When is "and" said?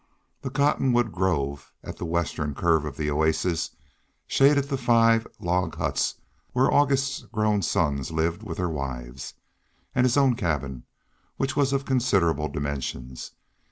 9.93-10.03